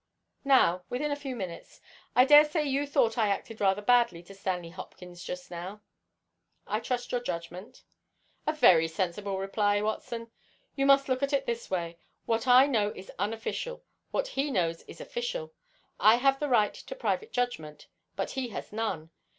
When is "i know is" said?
12.47-13.11